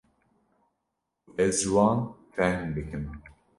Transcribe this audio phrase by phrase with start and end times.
[1.23, 1.99] ku ez ji wan
[2.33, 3.03] fehm bikim